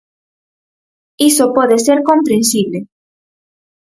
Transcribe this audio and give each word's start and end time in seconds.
Iso 1.29 1.45
pode 1.57 1.77
ser 1.85 1.99
comprensible. 2.09 2.79